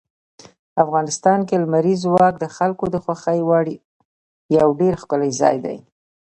[0.83, 3.65] افغانستان کې لمریز ځواک د خلکو د خوښې وړ
[4.59, 5.77] یو ډېر ښکلی ځای دی.